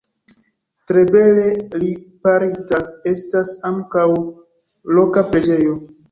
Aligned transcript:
Tre 0.91 1.01
bele 1.15 1.43
riparita 1.81 2.79
estas 3.11 3.51
ankaŭ 3.69 4.07
loka 4.97 5.25
preĝejo. 5.35 5.77